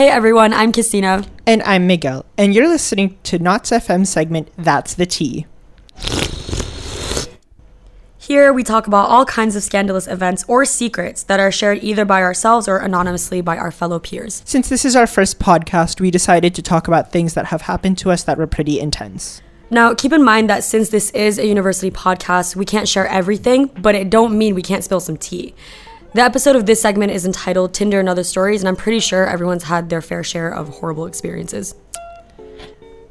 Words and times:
Hey 0.00 0.08
everyone, 0.08 0.54
I'm 0.54 0.72
Christina. 0.72 1.26
And 1.46 1.62
I'm 1.64 1.86
Miguel, 1.86 2.24
and 2.38 2.54
you're 2.54 2.68
listening 2.68 3.18
to 3.24 3.38
Knots 3.38 3.70
FM 3.70 4.06
segment 4.06 4.48
That's 4.56 4.94
the 4.94 5.04
Tea. 5.04 5.44
Here 8.16 8.50
we 8.50 8.64
talk 8.64 8.86
about 8.86 9.10
all 9.10 9.26
kinds 9.26 9.56
of 9.56 9.62
scandalous 9.62 10.06
events 10.06 10.42
or 10.48 10.64
secrets 10.64 11.22
that 11.24 11.38
are 11.38 11.52
shared 11.52 11.84
either 11.84 12.06
by 12.06 12.22
ourselves 12.22 12.66
or 12.66 12.78
anonymously 12.78 13.42
by 13.42 13.58
our 13.58 13.70
fellow 13.70 13.98
peers. 13.98 14.40
Since 14.46 14.70
this 14.70 14.86
is 14.86 14.96
our 14.96 15.06
first 15.06 15.38
podcast, 15.38 16.00
we 16.00 16.10
decided 16.10 16.54
to 16.54 16.62
talk 16.62 16.88
about 16.88 17.12
things 17.12 17.34
that 17.34 17.48
have 17.48 17.60
happened 17.60 17.98
to 17.98 18.10
us 18.10 18.22
that 18.22 18.38
were 18.38 18.46
pretty 18.46 18.80
intense. 18.80 19.42
Now, 19.68 19.92
keep 19.92 20.14
in 20.14 20.24
mind 20.24 20.48
that 20.48 20.64
since 20.64 20.88
this 20.88 21.10
is 21.10 21.38
a 21.38 21.46
university 21.46 21.90
podcast, 21.90 22.56
we 22.56 22.64
can't 22.64 22.88
share 22.88 23.06
everything, 23.06 23.66
but 23.66 23.94
it 23.94 24.08
don't 24.08 24.38
mean 24.38 24.54
we 24.54 24.62
can't 24.62 24.82
spill 24.82 25.00
some 25.00 25.18
tea. 25.18 25.54
The 26.12 26.22
episode 26.22 26.56
of 26.56 26.66
this 26.66 26.82
segment 26.82 27.12
is 27.12 27.24
entitled 27.24 27.72
Tinder 27.72 28.00
and 28.00 28.08
Other 28.08 28.24
Stories, 28.24 28.62
and 28.62 28.68
I'm 28.68 28.74
pretty 28.74 28.98
sure 28.98 29.28
everyone's 29.28 29.62
had 29.62 29.88
their 29.90 30.02
fair 30.02 30.24
share 30.24 30.52
of 30.52 30.68
horrible 30.68 31.06
experiences. 31.06 31.76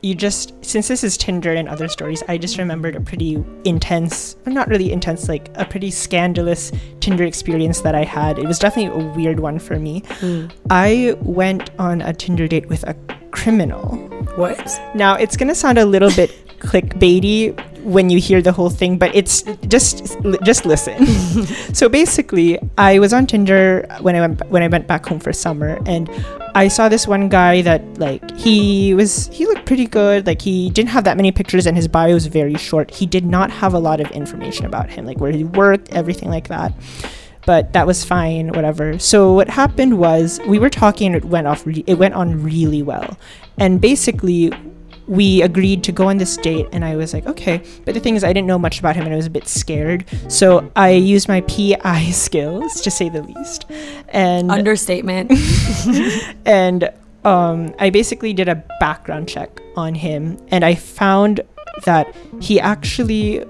You 0.02 0.16
just, 0.16 0.54
since 0.66 0.90
this 0.90 1.02
is 1.06 1.16
Tinder 1.16 1.54
and 1.54 1.70
other 1.70 1.88
stories, 1.88 2.24
I 2.28 2.38
just 2.38 2.58
remembered 2.58 2.98
a 2.98 3.02
pretty 3.02 3.42
intense, 3.64 4.36
not 4.46 4.68
really 4.68 4.92
intense, 4.92 5.30
like 5.30 5.50
a 5.56 5.64
pretty 5.64 5.92
scandalous 5.92 6.74
Tinder 7.00 7.24
experience 7.24 7.80
that 7.82 7.96
I 7.96 8.04
had. 8.04 8.38
It 8.38 8.46
was 8.46 8.60
definitely 8.60 9.02
a 9.02 9.08
weird 9.14 9.40
one 9.40 9.60
for 9.60 9.80
me. 9.80 10.02
Mm. 10.20 10.52
I 10.70 11.16
went 11.22 11.70
on 11.80 12.02
a 12.02 12.12
Tinder 12.12 12.50
date 12.50 12.68
with 12.68 12.84
a 12.84 12.96
criminal. 13.32 13.96
What? 14.36 14.82
Now, 14.94 15.16
it's 15.16 15.38
going 15.38 15.48
to 15.48 15.56
sound 15.56 15.78
a 15.78 15.86
little 15.86 16.12
bit 16.12 16.32
clickbaity 16.60 17.58
when 17.84 18.10
you 18.10 18.20
hear 18.20 18.42
the 18.42 18.52
whole 18.52 18.70
thing, 18.70 18.98
but 18.98 19.14
it's 19.16 19.44
just 19.68 20.18
just 20.44 20.66
listen. 20.66 21.06
so 21.74 21.90
basically, 21.90 22.60
I 22.78 23.00
was 23.00 23.14
on 23.14 23.28
Tinder 23.28 23.88
when 24.02 24.16
I 24.16 24.22
went 24.22 24.50
when 24.50 24.64
I 24.64 24.68
went 24.68 24.88
back 24.88 25.06
home 25.06 25.20
for 25.20 25.34
summer, 25.34 25.80
and 25.86 26.10
I 26.56 26.68
saw 26.68 26.90
this 26.90 27.08
one 27.08 27.30
guy 27.30 27.62
that 27.62 27.82
like 28.00 28.24
he 28.38 28.94
was 28.94 29.28
he 29.28 29.46
looked 29.46 29.66
pretty 29.66 29.86
good. 29.86 30.28
Like 30.28 30.42
he 30.42 30.70
didn't 30.70 30.90
have 30.90 31.04
that 31.04 31.18
many 31.18 31.32
pictures, 31.32 31.66
and 31.66 31.76
his 31.76 31.88
bio 31.88 32.14
was 32.14 32.28
very 32.28 32.56
short. 32.56 32.92
He 32.92 33.06
did 33.06 33.26
not 33.26 33.52
have 33.52 33.74
a 33.74 33.80
lot 33.80 34.00
of 34.00 34.10
information 34.12 34.66
about 34.66 34.90
him, 34.90 35.06
like 35.06 35.20
where 35.20 35.32
he 35.32 35.44
worked, 35.44 35.90
everything 35.94 36.30
like 36.30 36.48
that. 36.48 36.74
But 37.46 37.74
that 37.74 37.88
was 37.88 38.04
fine, 38.04 38.50
whatever. 38.50 39.00
So 39.00 39.34
what 39.34 39.50
happened 39.50 39.98
was 39.98 40.40
we 40.46 40.60
were 40.60 40.70
talking, 40.70 41.08
and 41.08 41.16
it 41.16 41.26
went 41.26 41.48
off. 41.48 41.66
Re- 41.66 41.84
it 41.88 41.96
went 41.96 42.14
on 42.14 42.44
really 42.44 42.84
well, 42.84 43.18
and 43.58 43.82
basically 43.82 44.52
we 45.10 45.42
agreed 45.42 45.84
to 45.84 45.92
go 45.92 46.08
on 46.08 46.18
this 46.18 46.38
date 46.38 46.68
and 46.72 46.86
I 46.86 46.96
was 46.96 47.16
like, 47.16 47.26
okay. 47.26 47.64
But 47.84 47.96
the 47.96 48.00
thing 48.00 48.16
is 48.16 48.24
I 48.24 48.32
didn't 48.32 48.46
know 48.46 48.60
much 48.60 48.80
about 48.80 48.96
him 48.96 49.06
and 49.06 49.14
I 49.14 49.18
was 49.18 49.26
a 49.26 49.32
bit 49.32 49.48
scared. 49.48 50.06
So 50.28 50.72
I 50.76 50.92
used 50.92 51.28
my 51.28 51.42
PI 51.42 52.12
skills 52.12 52.80
to 52.82 52.92
say 52.92 53.10
the 53.10 53.24
least. 53.24 53.66
And 54.10 54.52
Understatement. 54.52 55.32
and 56.46 56.92
um, 57.26 57.74
I 57.80 57.90
basically 57.90 58.34
did 58.34 58.48
a 58.48 58.64
background 58.80 59.28
check 59.28 59.60
on 59.76 59.96
him 59.96 60.40
and 60.50 60.64
I 60.64 60.76
found 60.76 61.42
that 61.86 62.16
he 62.40 62.60
actually 62.60 63.44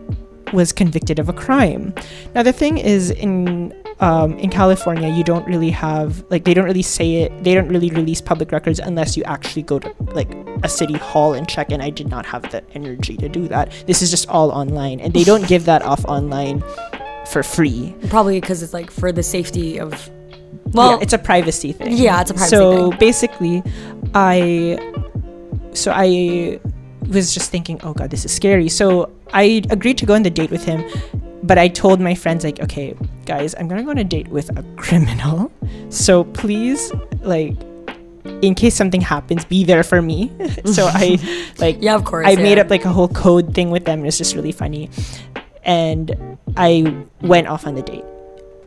was 0.53 0.71
convicted 0.71 1.19
of 1.19 1.27
a 1.27 1.33
crime. 1.33 1.93
Now 2.33 2.43
the 2.43 2.53
thing 2.53 2.77
is 2.77 3.11
in 3.11 3.73
um, 3.99 4.37
in 4.39 4.49
California, 4.49 5.09
you 5.09 5.23
don't 5.23 5.45
really 5.45 5.69
have 5.71 6.23
like 6.29 6.45
they 6.45 6.53
don't 6.53 6.65
really 6.65 6.81
say 6.81 7.23
it. 7.23 7.43
They 7.43 7.53
don't 7.53 7.67
really 7.67 7.89
release 7.89 8.21
public 8.21 8.51
records 8.51 8.79
unless 8.79 9.17
you 9.17 9.23
actually 9.23 9.63
go 9.63 9.79
to 9.79 9.93
like 10.13 10.31
a 10.63 10.69
city 10.69 10.97
hall 10.97 11.33
and 11.33 11.47
check. 11.47 11.71
And 11.71 11.81
I 11.83 11.89
did 11.89 12.09
not 12.09 12.25
have 12.25 12.49
the 12.51 12.63
energy 12.73 13.17
to 13.17 13.27
do 13.27 13.47
that. 13.49 13.71
This 13.87 14.01
is 14.01 14.09
just 14.09 14.29
all 14.29 14.51
online, 14.51 14.99
and 14.99 15.13
they 15.13 15.23
don't 15.23 15.47
give 15.47 15.65
that 15.65 15.81
off 15.81 16.03
online 16.05 16.63
for 17.27 17.43
free. 17.43 17.93
Probably 18.09 18.39
because 18.39 18.63
it's 18.63 18.73
like 18.73 18.89
for 18.89 19.11
the 19.11 19.23
safety 19.23 19.79
of. 19.79 20.09
Well, 20.71 20.91
yeah, 20.91 20.99
it's 21.01 21.13
a 21.13 21.17
privacy 21.17 21.73
thing. 21.73 21.97
Yeah, 21.97 22.21
it's 22.21 22.31
a 22.31 22.35
privacy 22.35 22.55
so 22.55 22.71
thing. 22.71 22.91
So 22.91 22.97
basically, 22.99 23.63
I 24.13 24.77
so 25.73 25.91
I 25.93 26.59
was 27.09 27.33
just 27.33 27.51
thinking, 27.51 27.79
oh 27.83 27.93
god, 27.93 28.11
this 28.11 28.23
is 28.23 28.31
scary. 28.31 28.69
So 28.69 29.11
I 29.33 29.61
agreed 29.69 29.97
to 29.97 30.05
go 30.05 30.13
on 30.13 30.23
the 30.23 30.29
date 30.29 30.51
with 30.51 30.63
him, 30.63 30.85
but 31.43 31.57
I 31.57 31.67
told 31.67 31.99
my 31.99 32.15
friends 32.15 32.43
like, 32.43 32.59
okay, 32.59 32.95
guys, 33.25 33.55
I'm 33.57 33.67
gonna 33.67 33.83
go 33.83 33.91
on 33.91 33.97
a 33.97 34.03
date 34.03 34.27
with 34.27 34.55
a 34.57 34.63
criminal, 34.75 35.51
so 35.89 36.23
please, 36.25 36.91
like, 37.21 37.55
in 38.41 38.55
case 38.55 38.75
something 38.75 39.01
happens, 39.01 39.45
be 39.45 39.63
there 39.63 39.83
for 39.83 40.01
me. 40.01 40.31
so 40.65 40.87
I, 40.91 41.17
like, 41.57 41.77
yeah, 41.81 41.95
of 41.95 42.03
course. 42.03 42.27
I 42.27 42.31
yeah. 42.31 42.43
made 42.43 42.59
up 42.59 42.69
like 42.69 42.85
a 42.85 42.89
whole 42.89 43.07
code 43.07 43.53
thing 43.53 43.71
with 43.71 43.85
them. 43.85 44.01
It 44.01 44.05
was 44.05 44.17
just 44.17 44.35
really 44.35 44.51
funny, 44.51 44.89
and 45.63 46.37
I 46.57 47.05
went 47.21 47.47
off 47.47 47.65
on 47.65 47.75
the 47.75 47.81
date. 47.81 48.05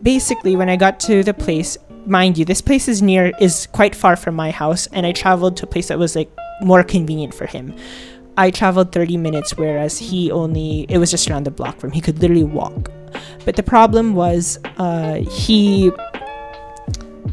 Basically, 0.02 0.56
when 0.56 0.68
I 0.68 0.76
got 0.76 0.98
to 1.00 1.22
the 1.22 1.34
place, 1.34 1.78
mind 2.06 2.38
you, 2.38 2.44
this 2.44 2.60
place 2.60 2.88
is 2.88 3.02
near 3.02 3.32
is 3.40 3.66
quite 3.72 3.94
far 3.94 4.16
from 4.16 4.34
my 4.34 4.50
house, 4.50 4.86
and 4.88 5.06
I 5.06 5.12
traveled 5.12 5.56
to 5.58 5.64
a 5.64 5.68
place 5.68 5.88
that 5.88 5.98
was 5.98 6.16
like 6.16 6.30
more 6.62 6.82
convenient 6.82 7.34
for 7.34 7.46
him. 7.46 7.74
I 8.36 8.50
traveled 8.50 8.92
30 8.92 9.16
minutes, 9.16 9.56
whereas 9.56 9.98
he 9.98 10.30
only, 10.30 10.86
it 10.88 10.98
was 10.98 11.10
just 11.10 11.30
around 11.30 11.44
the 11.44 11.50
block 11.50 11.78
from. 11.78 11.90
He 11.90 12.00
could 12.00 12.20
literally 12.20 12.44
walk. 12.44 12.90
But 13.44 13.56
the 13.56 13.62
problem 13.62 14.14
was, 14.14 14.58
uh, 14.78 15.16
he, 15.16 15.90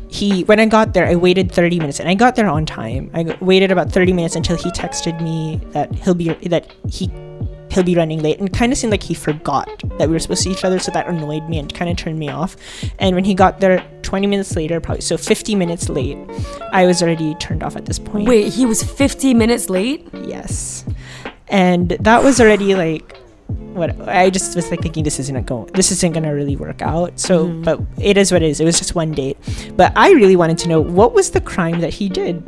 he, 0.10 0.44
when 0.44 0.60
I 0.60 0.66
got 0.66 0.94
there, 0.94 1.06
I 1.06 1.16
waited 1.16 1.52
30 1.52 1.80
minutes 1.80 2.00
and 2.00 2.10
I 2.10 2.16
got 2.16 2.36
there 2.36 2.50
on 2.50 2.66
time. 2.66 3.10
I 3.14 3.38
waited 3.40 3.72
about 3.72 3.92
30 3.92 4.12
minutes 4.12 4.36
until 4.36 4.58
he 4.58 4.72
texted 4.72 5.22
me 5.22 5.62
that 5.72 5.94
he'll 5.94 6.16
be, 6.16 6.34
that 6.48 6.74
he, 6.90 7.10
he'll 7.72 7.84
be 7.84 7.96
running 7.96 8.20
late 8.22 8.40
and 8.40 8.52
kind 8.52 8.72
of 8.72 8.78
seemed 8.78 8.92
like 8.92 9.04
he 9.04 9.14
forgot 9.14 9.68
that 9.98 10.08
we 10.10 10.14
were 10.14 10.20
supposed 10.20 10.44
to 10.44 10.50
see 10.50 10.52
each 10.56 10.64
other. 10.66 10.80
So 10.80 10.92
that 10.92 11.08
annoyed 11.08 11.48
me 11.50 11.60
and 11.60 11.74
kind 11.74 11.90
of 11.92 11.98
turned 11.98 12.18
me 12.20 12.30
off. 12.30 12.56
And 13.00 13.16
when 13.16 13.24
he 13.26 13.34
got 13.34 13.60
there 13.60 13.84
20 14.02 14.28
minutes 14.28 14.56
later, 14.56 14.80
probably, 14.80 15.02
so 15.02 15.18
50 15.18 15.56
minutes 15.56 15.90
late, 15.90 16.18
I 16.72 16.86
was 16.86 17.02
already 17.04 17.36
turned 17.36 17.64
off 17.64 17.76
at 17.76 17.86
this 17.86 18.00
point. 18.00 18.28
Wait, 18.28 18.54
he 18.54 18.66
was 18.66 18.82
50 18.84 19.34
minutes 19.34 19.70
late? 19.70 20.08
Yes. 20.26 20.86
And 21.48 21.90
that 21.90 22.24
was 22.24 22.40
already 22.42 22.76
like 22.76 23.18
what 23.74 24.08
I 24.08 24.30
just 24.30 24.56
was 24.56 24.70
like 24.70 24.82
thinking 24.82 25.04
this 25.04 25.20
isn't 25.20 25.46
going 25.48 25.66
this 25.74 25.92
isn't 25.92 26.14
gonna 26.14 26.34
really 26.36 26.56
work 26.56 26.82
out. 26.84 27.20
So 27.20 27.48
Mhm. 27.48 27.64
but 27.64 27.80
it 28.00 28.18
is 28.18 28.32
what 28.32 28.44
it 28.44 28.50
is. 28.50 28.60
It 28.60 28.66
was 28.66 28.78
just 28.78 28.94
one 28.94 29.12
date. 29.12 29.38
But 29.76 29.92
I 29.96 30.12
really 30.12 30.36
wanted 30.36 30.58
to 30.60 30.70
know 30.70 30.80
what 30.82 31.14
was 31.14 31.32
the 31.32 31.42
crime 31.42 31.80
that 31.82 31.94
he 31.94 32.10
did. 32.10 32.44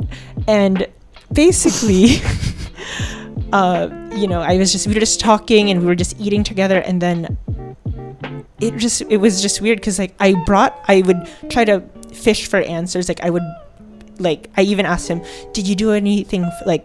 And 0.46 0.86
basically 1.32 2.20
uh, 3.52 3.88
you 4.14 4.26
know, 4.26 4.40
I 4.40 4.56
was 4.58 4.72
just 4.72 4.86
we 4.86 4.94
were 4.94 5.00
just 5.00 5.20
talking 5.20 5.70
and 5.70 5.80
we 5.80 5.86
were 5.86 5.94
just 5.94 6.18
eating 6.20 6.42
together 6.44 6.78
and 6.80 7.00
then 7.00 7.36
it 8.60 8.76
just 8.76 9.02
it 9.10 9.16
was 9.18 9.42
just 9.42 9.60
weird 9.60 9.78
because 9.78 9.98
like 9.98 10.14
I 10.20 10.34
brought 10.46 10.78
I 10.88 11.02
would 11.02 11.16
try 11.50 11.64
to 11.64 11.80
fish 12.14 12.46
for 12.48 12.58
answers. 12.60 13.08
Like 13.08 13.20
I 13.22 13.30
would 13.30 13.42
like 14.18 14.50
I 14.56 14.62
even 14.62 14.86
asked 14.86 15.08
him 15.08 15.20
did 15.52 15.66
you 15.66 15.74
do 15.74 15.92
anything 15.92 16.48
like 16.66 16.84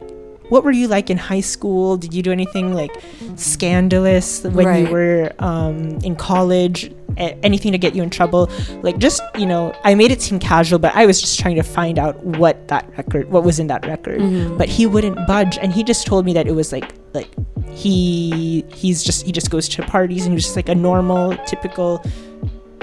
what 0.49 0.63
were 0.63 0.71
you 0.71 0.87
like 0.87 1.09
in 1.09 1.17
high 1.17 1.41
school? 1.41 1.97
Did 1.97 2.13
you 2.13 2.23
do 2.23 2.31
anything 2.31 2.73
like 2.73 2.91
scandalous 3.35 4.43
when 4.43 4.65
Right. 4.65 4.87
you 4.87 4.91
were 4.91 5.31
um, 5.39 5.99
in 6.03 6.15
college 6.15 6.91
anything 7.17 7.71
to 7.71 7.77
get 7.77 7.95
you 7.95 8.03
in 8.03 8.09
trouble 8.09 8.49
like 8.83 8.97
just 8.99 9.21
you 9.37 9.45
know 9.45 9.73
I 9.83 9.95
made 9.95 10.11
it 10.11 10.21
seem 10.21 10.39
casual 10.39 10.79
but 10.79 10.95
I 10.95 11.05
was 11.05 11.19
just 11.19 11.39
trying 11.39 11.55
to 11.55 11.63
find 11.63 11.97
out 11.99 12.23
what 12.23 12.67
that 12.67 12.85
record 12.97 13.29
what 13.31 13.43
was 13.43 13.59
in 13.59 13.67
that 13.67 13.85
record 13.85 14.19
Mhm. 14.21 14.57
but 14.57 14.69
he 14.69 14.85
wouldn't 14.85 15.17
budge 15.27 15.57
and 15.57 15.73
he 15.73 15.83
just 15.83 16.05
told 16.05 16.25
me 16.25 16.33
that 16.33 16.47
it 16.47 16.53
was 16.53 16.71
like 16.71 16.93
like 17.13 17.29
he 17.73 18.63
he's 18.73 19.03
just 19.03 19.25
he 19.25 19.31
just 19.31 19.49
goes 19.49 19.67
to 19.69 19.81
parties 19.83 20.23
and 20.25 20.31
he 20.33 20.35
was 20.35 20.43
just 20.45 20.55
like 20.55 20.69
a 20.69 20.75
normal 20.75 21.35
typical 21.45 22.03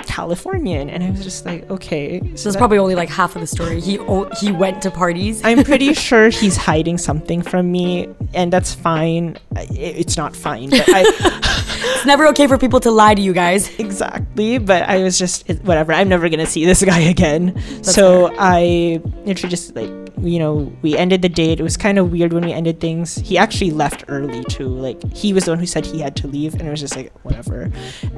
Californian. 0.04 0.90
And 0.90 1.02
I 1.02 1.10
was 1.10 1.22
just 1.22 1.44
like 1.46 1.68
okay. 1.70 2.20
So 2.20 2.24
so 2.24 2.30
that's 2.30 2.42
that- 2.54 2.58
probably 2.58 2.78
only 2.78 2.94
like 2.94 3.08
half 3.08 3.34
of 3.36 3.40
the 3.40 3.46
story. 3.46 3.80
He 3.80 3.98
o- 3.98 4.28
he 4.40 4.52
went 4.52 4.82
to 4.82 4.90
parties. 4.90 5.42
I'm 5.44 5.64
pretty 5.64 5.94
sure 6.08 6.28
he's 6.30 6.56
hiding 6.56 6.98
something 6.98 7.42
from 7.42 7.70
me 7.72 8.08
and 8.34 8.52
that's 8.52 8.74
fine. 8.74 9.36
It's 9.56 10.16
not 10.16 10.34
fine 10.36 10.70
but 10.70 10.84
I 10.88 11.04
it's 11.96 12.06
never 12.06 12.26
okay 12.28 12.46
for 12.46 12.58
people 12.58 12.80
to 12.80 12.90
lie 12.90 13.14
to 13.14 13.22
you 13.22 13.32
guys. 13.32 13.68
exactly 13.78 14.58
but 14.58 14.82
I 14.84 15.02
was 15.02 15.18
just 15.18 15.48
whatever 15.62 15.92
I'm 15.92 16.08
never 16.08 16.28
gonna 16.28 16.46
see 16.46 16.64
this 16.64 16.82
guy 16.92 17.00
again. 17.00 17.52
That's 17.54 17.94
so 17.94 18.34
I 18.38 19.00
literally 19.24 19.50
just 19.50 19.74
like 19.76 19.90
you 20.20 20.38
know 20.38 20.72
we 20.82 20.96
ended 20.96 21.22
the 21.22 21.28
date. 21.28 21.60
It 21.60 21.62
was 21.62 21.76
kind 21.76 21.98
of 21.98 22.10
weird 22.12 22.32
when 22.32 22.44
we 22.44 22.52
ended 22.52 22.80
things. 22.80 23.16
He 23.16 23.36
actually 23.36 23.70
left 23.72 24.04
early 24.08 24.42
too. 24.44 24.68
Like 24.68 25.02
he 25.14 25.32
was 25.32 25.44
the 25.44 25.50
one 25.52 25.58
who 25.58 25.66
said 25.66 25.84
he 25.84 26.00
had 26.00 26.16
to 26.16 26.26
leave 26.28 26.54
and 26.54 26.62
it 26.62 26.70
was 26.70 26.80
just 26.80 26.96
like 26.96 27.12
whatever. 27.24 27.70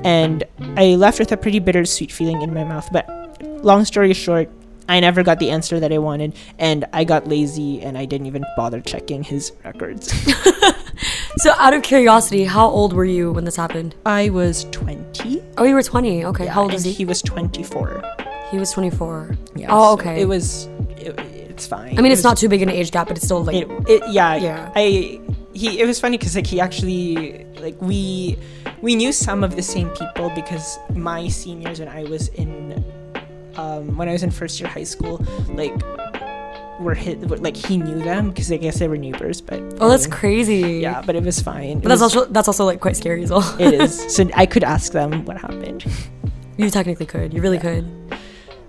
And 0.05 0.44
I 0.76 0.94
left 0.96 1.19
with 1.19 1.32
a 1.32 1.37
pretty 1.37 1.58
bittersweet 1.58 2.12
feeling 2.12 2.43
in 2.43 2.52
my 2.55 2.64
mouth 2.64 2.88
but 2.93 3.06
long 3.64 3.84
story 3.84 4.12
short 4.14 4.49
I 4.88 5.00
never 5.00 5.23
got 5.25 5.40
the 5.40 5.50
answer 5.50 5.81
that 5.81 5.93
I 5.93 5.99
wanted 5.99 6.34
and 6.58 6.84
I 6.93 7.02
got 7.05 7.26
lazy 7.26 7.82
and 7.82 7.99
I 7.99 8.05
didn't 8.05 8.26
even 8.28 8.44
bother 8.56 8.81
checking 8.81 9.23
his 9.25 9.52
records 9.64 10.12
So 11.38 11.52
out 11.58 11.75
of 11.75 11.82
curiosity, 11.82 12.44
how 12.46 12.67
old 12.67 12.94
were 12.94 13.05
you 13.05 13.31
when 13.31 13.44
this 13.44 13.56
happened? 13.56 13.94
I 14.06 14.31
was 14.31 14.64
20 14.70 15.43
Oh, 15.58 15.64
you 15.64 15.75
were 15.75 15.82
20. 15.82 16.25
Okay. 16.25 16.44
yeah, 16.46 16.52
how 16.52 16.62
old 16.62 16.73
was 16.73 16.84
he? 16.84 16.93
he 16.93 17.05
was 17.05 17.20
24 17.20 18.02
He 18.50 18.56
was 18.58 18.73
24. 18.73 19.37
yeah 19.55 19.67
Oh, 19.70 19.96
so 19.96 20.00
okay. 20.00 20.23
it 20.23 20.25
was 20.26 20.67
it, 20.96 21.19
it's 21.56 21.67
fine 21.67 21.93
I 21.99 22.00
mean, 22.03 22.06
It 22.11 22.17
it's 22.17 22.19
was- 22.20 22.25
not 22.31 22.37
too 22.43 22.49
big 22.55 22.62
an 22.62 22.70
age 22.70 22.91
gap, 22.97 23.06
but 23.08 23.17
it's 23.17 23.26
still 23.26 23.43
like 23.44 23.56
it, 23.62 23.69
it 23.94 24.00
yeah 24.19 24.32
Yeah. 24.49 24.73
i 24.85 24.85
he 25.61 25.81
it 25.82 25.87
was 25.91 25.99
funny 26.05 26.17
because 26.19 26.35
like 26.38 26.47
he 26.47 26.61
actually 26.61 27.47
like 27.64 27.76
we 27.91 28.37
we 28.87 28.93
knew 29.00 29.11
some 29.26 29.41
of 29.47 29.50
the 29.56 29.62
same 29.75 29.88
people 30.00 30.26
because 30.41 30.67
my 30.94 31.23
seniors 31.29 31.81
when 31.81 31.88
i 31.88 32.03
was 32.05 32.29
in 32.44 32.55
um 33.56 33.97
when 33.99 34.06
i 34.11 34.12
was 34.17 34.23
in 34.23 34.31
first 34.31 34.61
year 34.61 34.69
high 34.69 34.85
school 34.94 35.17
like 35.62 35.73
were 36.79 36.94
hit 36.94 37.17
like 37.47 37.56
he 37.56 37.79
knew 37.79 37.99
them 38.11 38.29
because 38.29 38.52
I 38.52 38.59
guess 38.59 38.79
they 38.81 38.87
were 38.93 38.99
neighbors. 38.99 39.41
But 39.41 39.61
Oh, 39.81 39.88
that's 39.88 40.06
crazy. 40.06 40.61
Yeah, 40.85 41.00
but 41.06 41.17
it 41.17 41.23
was 41.25 41.41
fine. 41.41 41.79
It 41.81 41.82
But 41.82 41.88
that's 41.88 42.02
was- 42.02 42.14
also 42.17 42.31
that's 42.37 42.49
also 42.52 42.67
like 42.67 42.81
quite 42.85 42.97
scary 43.02 43.23
as 43.23 43.31
well. 43.31 43.47
it 43.59 43.73
is. 43.81 43.93
So 44.14 44.29
I 44.35 44.44
could 44.44 44.62
ask 44.62 44.93
them 44.93 45.25
what 45.25 45.38
happened. 45.41 45.87
you 46.59 46.69
technically 46.69 47.06
could. 47.06 47.32
You 47.32 47.41
really 47.41 47.56
could. 47.59 47.85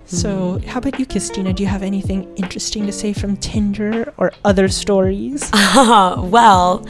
So 0.08 0.58
how 0.66 0.78
about 0.78 0.98
you, 0.98 1.04
Christina? 1.04 1.52
Do 1.52 1.62
you 1.62 1.68
have 1.68 1.82
anything 1.82 2.34
interesting 2.36 2.86
to 2.86 2.92
say 2.92 3.12
from 3.12 3.36
Tinder 3.36 4.14
or 4.16 4.32
other 4.42 4.66
stories? 4.68 5.50
well, 5.76 6.88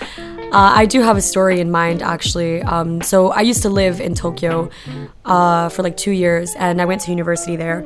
uh, 0.53 0.73
I 0.77 0.87
do 0.87 1.03
have 1.03 1.17
a 1.17 1.21
story 1.21 1.59
in 1.59 1.69
mind 1.69 2.01
actually. 2.01 2.63
Um, 2.63 3.03
so 3.03 3.31
I 3.31 3.41
used 3.41 3.63
to 3.63 3.71
live 3.71 4.01
in 4.01 4.15
Tokyo 4.15 4.71
uh, 5.25 5.69
for 5.69 5.83
like 5.83 5.97
two 5.97 6.13
years, 6.13 6.55
and 6.57 6.81
I 6.81 6.85
went 6.85 7.01
to 7.03 7.11
university 7.11 7.57
there. 7.57 7.85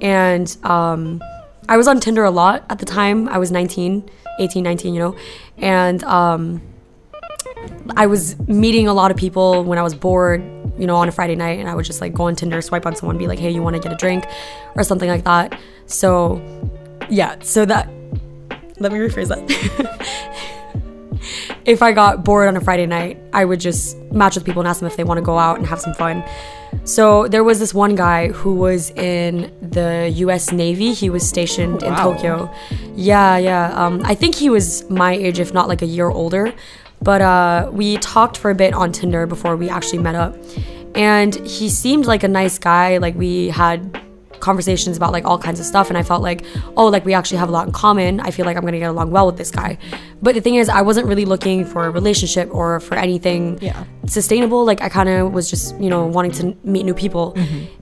And 0.00 0.54
um, 0.64 1.22
I 1.68 1.76
was 1.76 1.86
on 1.86 2.00
Tinder 2.00 2.24
a 2.24 2.32
lot 2.32 2.64
at 2.68 2.80
the 2.80 2.84
time. 2.84 3.28
I 3.28 3.38
was 3.38 3.52
19, 3.52 4.10
18, 4.40 4.64
19, 4.64 4.92
you 4.92 4.98
know, 4.98 5.16
and 5.56 6.02
um, 6.02 6.60
I 7.96 8.06
was 8.06 8.38
meeting 8.48 8.88
a 8.88 8.94
lot 8.94 9.10
of 9.10 9.16
people 9.16 9.64
when 9.64 9.78
I 9.78 9.82
was 9.82 9.94
bored, 9.94 10.42
you 10.78 10.86
know, 10.86 10.96
on 10.96 11.08
a 11.08 11.12
Friday 11.12 11.36
night, 11.36 11.58
and 11.58 11.68
I 11.68 11.74
would 11.74 11.84
just 11.84 12.00
like 12.00 12.14
go 12.14 12.24
on 12.24 12.34
Tinder, 12.36 12.60
swipe 12.62 12.86
on 12.86 12.96
someone, 12.96 13.18
be 13.18 13.26
like, 13.26 13.38
hey, 13.38 13.50
you 13.50 13.62
want 13.62 13.76
to 13.76 13.80
get 13.80 13.92
a 13.92 13.96
drink 13.96 14.24
or 14.74 14.82
something 14.82 15.08
like 15.08 15.24
that. 15.24 15.58
So, 15.86 16.40
yeah, 17.10 17.36
so 17.40 17.64
that, 17.66 17.88
let 18.78 18.90
me 18.92 18.98
rephrase 18.98 19.28
that. 19.28 19.44
if 21.64 21.82
I 21.82 21.92
got 21.92 22.24
bored 22.24 22.48
on 22.48 22.56
a 22.56 22.60
Friday 22.60 22.86
night, 22.86 23.18
I 23.32 23.44
would 23.44 23.60
just 23.60 23.96
match 24.12 24.34
with 24.34 24.44
people 24.44 24.60
and 24.60 24.68
ask 24.68 24.80
them 24.80 24.86
if 24.86 24.96
they 24.96 25.04
want 25.04 25.18
to 25.18 25.22
go 25.24 25.38
out 25.38 25.58
and 25.58 25.66
have 25.66 25.80
some 25.80 25.94
fun. 25.94 26.24
So 26.84 27.28
there 27.28 27.44
was 27.44 27.60
this 27.60 27.72
one 27.72 27.94
guy 27.94 28.28
who 28.28 28.54
was 28.54 28.90
in 28.90 29.52
the 29.62 30.10
U.S. 30.16 30.50
Navy. 30.50 30.92
He 30.92 31.08
was 31.08 31.26
stationed 31.26 31.82
in 31.84 31.92
Wow. 31.92 32.12
Tokyo. 32.12 32.54
Yeah, 32.96 33.38
yeah. 33.38 33.72
Um, 33.74 34.02
I 34.04 34.14
think 34.16 34.34
he 34.34 34.50
was 34.50 34.88
my 34.90 35.12
age, 35.12 35.38
if 35.38 35.54
not 35.54 35.68
like 35.68 35.82
a 35.82 35.86
year 35.86 36.08
older. 36.10 36.52
But 37.04 37.20
uh, 37.20 37.70
we 37.72 37.98
talked 37.98 38.36
for 38.38 38.50
a 38.50 38.54
bit 38.54 38.72
on 38.74 38.90
Tinder 38.92 39.26
before 39.26 39.56
we 39.56 39.68
actually 39.68 39.98
met 39.98 40.14
up, 40.14 40.34
and 40.94 41.34
he 41.46 41.68
seemed 41.68 42.06
like 42.06 42.22
a 42.24 42.28
nice 42.28 42.58
guy. 42.58 42.96
Like 42.98 43.14
we 43.14 43.48
had 43.48 44.00
conversations 44.40 44.96
about 44.98 45.10
like 45.12 45.24
all 45.24 45.38
kinds 45.38 45.58
of 45.58 45.64
stuff 45.64 45.88
and 45.88 45.96
I 45.96 46.02
felt 46.02 46.20
like 46.20 46.44
oh 46.76 46.88
like 46.88 47.06
we 47.06 47.14
actually 47.14 47.38
have 47.38 47.48
a 47.48 47.52
lot 47.52 47.66
in 47.66 47.72
common. 47.72 48.20
I 48.20 48.30
feel 48.30 48.44
like 48.44 48.58
I'm 48.58 48.64
gonna 48.64 48.78
get 48.78 48.90
along 48.90 49.10
well 49.10 49.24
with 49.24 49.38
this 49.38 49.50
guy. 49.50 49.78
But 50.20 50.34
the 50.34 50.42
thing 50.42 50.56
is 50.56 50.68
I 50.68 50.82
wasn't 50.82 51.06
really 51.06 51.24
looking 51.24 51.64
for 51.64 51.86
a 51.86 51.90
relationship 51.90 52.48
or 52.54 52.78
for 52.80 52.94
anything 52.94 53.58
Yeah. 53.62 53.84
sustainable. 54.06 54.66
Like 54.66 54.82
I 54.82 54.90
kind 54.90 55.08
of 55.08 55.32
was 55.32 55.48
just 55.48 55.74
you 55.80 55.88
know 55.88 56.04
wanting 56.06 56.32
to 56.32 56.54
meet 56.62 56.84
new 56.84 56.92
people. 56.94 57.34